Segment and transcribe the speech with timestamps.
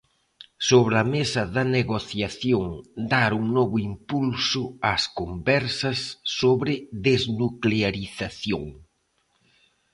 [0.69, 2.65] Sobre a mesa da negociación
[3.13, 5.99] dar un novo impulso ás conversas
[6.39, 6.73] sobre
[7.07, 8.63] desnuclearización.